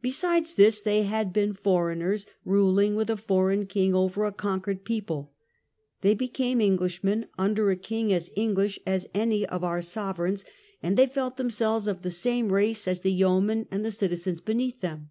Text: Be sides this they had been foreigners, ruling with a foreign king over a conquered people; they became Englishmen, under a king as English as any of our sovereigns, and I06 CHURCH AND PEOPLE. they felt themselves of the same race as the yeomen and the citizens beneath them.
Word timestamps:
Be 0.00 0.10
sides 0.10 0.54
this 0.54 0.80
they 0.80 1.02
had 1.02 1.30
been 1.30 1.52
foreigners, 1.52 2.24
ruling 2.46 2.94
with 2.96 3.10
a 3.10 3.16
foreign 3.18 3.66
king 3.66 3.94
over 3.94 4.24
a 4.24 4.32
conquered 4.32 4.86
people; 4.86 5.34
they 6.00 6.14
became 6.14 6.62
Englishmen, 6.62 7.26
under 7.36 7.70
a 7.70 7.76
king 7.76 8.10
as 8.10 8.30
English 8.36 8.78
as 8.86 9.06
any 9.12 9.44
of 9.44 9.62
our 9.62 9.82
sovereigns, 9.82 10.46
and 10.46 10.46
I06 10.46 10.48
CHURCH 10.48 10.82
AND 10.82 10.96
PEOPLE. 10.96 11.06
they 11.08 11.12
felt 11.12 11.36
themselves 11.36 11.86
of 11.86 12.00
the 12.00 12.10
same 12.10 12.52
race 12.54 12.88
as 12.88 13.02
the 13.02 13.12
yeomen 13.12 13.68
and 13.70 13.84
the 13.84 13.90
citizens 13.90 14.40
beneath 14.40 14.80
them. 14.80 15.10